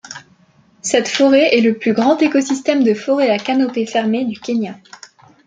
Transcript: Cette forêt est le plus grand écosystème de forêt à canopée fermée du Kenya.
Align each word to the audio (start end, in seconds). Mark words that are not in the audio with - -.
Cette 0.81 1.07
forêt 1.07 1.55
est 1.55 1.61
le 1.61 1.77
plus 1.77 1.93
grand 1.93 2.17
écosystème 2.23 2.83
de 2.83 2.95
forêt 2.95 3.29
à 3.29 3.37
canopée 3.37 3.85
fermée 3.85 4.25
du 4.25 4.39
Kenya. 4.39 4.77